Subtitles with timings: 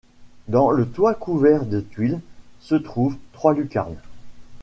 [0.47, 2.21] Dans le toit couvert de tuiles
[2.59, 4.01] se trouvent trois lucarnes.